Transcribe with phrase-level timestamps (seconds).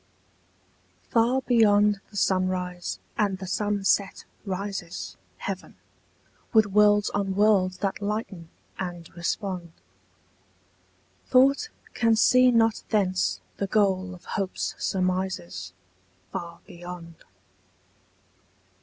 [1.11, 5.75] FAR beyond the sunrise and the sunset rises Heaven,
[6.53, 9.73] with worlds on worlds that lighten and respond:
[11.27, 15.71] Thought can see not thence the goal of hope's surmises
[16.31, 17.23] Far beyond.